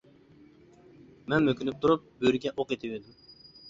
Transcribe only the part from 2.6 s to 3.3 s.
ئېتىۋىدىم.